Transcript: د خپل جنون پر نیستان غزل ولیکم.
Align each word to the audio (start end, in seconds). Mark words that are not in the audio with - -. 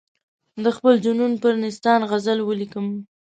د 0.63 0.65
خپل 0.77 0.93
جنون 1.03 1.33
پر 1.41 1.53
نیستان 1.63 1.99
غزل 2.11 2.39
ولیکم. 2.43 2.87